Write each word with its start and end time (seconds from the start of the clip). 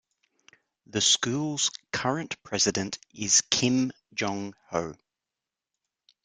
The 0.87 0.99
school's 0.99 1.69
current 1.93 2.41
president 2.41 2.97
is 3.13 3.41
Kim 3.51 3.91
Jong-ho. 4.15 4.95